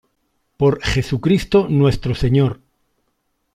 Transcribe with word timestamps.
Por 0.57 0.81
Jesucristo 0.81 1.67
Nuestro 1.69 2.15
Señor. 2.15 2.61